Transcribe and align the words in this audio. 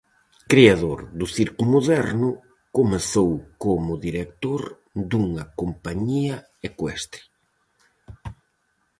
Creador 0.51 0.99
do 1.19 1.25
circo 1.37 1.63
moderno, 1.73 2.29
comezou 2.77 3.31
como 3.63 4.01
director 4.07 4.61
dunha 5.09 5.43
compañía 5.61 6.35
ecuestre. 6.69 7.21